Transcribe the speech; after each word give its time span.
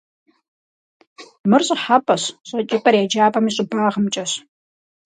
Мыр 1.49 1.61
щӏыхьэпӏэщ, 1.67 2.23
щӏэкӏыпӏэр 2.47 2.95
еджапӏэм 3.03 3.45
и 3.49 3.51
щӏыбагъымкӏэщ. 3.55 4.31